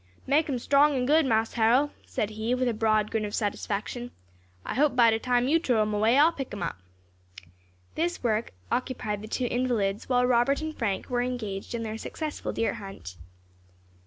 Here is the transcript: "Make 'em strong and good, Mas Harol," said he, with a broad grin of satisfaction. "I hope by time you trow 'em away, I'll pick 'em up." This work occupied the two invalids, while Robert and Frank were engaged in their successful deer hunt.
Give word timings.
"Make 0.25 0.49
'em 0.49 0.57
strong 0.57 0.95
and 0.95 1.05
good, 1.05 1.27
Mas 1.27 1.53
Harol," 1.53 1.91
said 2.07 2.31
he, 2.31 2.55
with 2.55 2.67
a 2.67 2.73
broad 2.73 3.11
grin 3.11 3.23
of 3.23 3.35
satisfaction. 3.35 4.09
"I 4.65 4.73
hope 4.73 4.95
by 4.95 5.15
time 5.19 5.47
you 5.47 5.59
trow 5.59 5.79
'em 5.83 5.93
away, 5.93 6.17
I'll 6.17 6.31
pick 6.31 6.51
'em 6.51 6.63
up." 6.63 6.77
This 7.93 8.23
work 8.23 8.51
occupied 8.71 9.21
the 9.21 9.27
two 9.27 9.45
invalids, 9.51 10.09
while 10.09 10.25
Robert 10.25 10.59
and 10.59 10.75
Frank 10.75 11.07
were 11.11 11.21
engaged 11.21 11.75
in 11.75 11.83
their 11.83 11.99
successful 11.99 12.51
deer 12.51 12.73
hunt. 12.73 13.17